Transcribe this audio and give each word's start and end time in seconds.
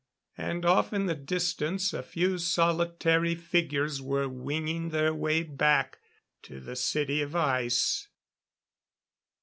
And 0.39 0.65
off 0.65 0.93
in 0.93 1.05
the 1.05 1.13
distance 1.13 1.93
a 1.93 2.01
few 2.01 2.39
solitary 2.39 3.35
figures 3.35 4.01
were 4.01 4.27
winging 4.27 4.89
their 4.89 5.13
way 5.13 5.43
back 5.43 5.99
to 6.41 6.59
the 6.59 6.75
City 6.75 7.21
of 7.21 7.35
Ice. 7.35 8.07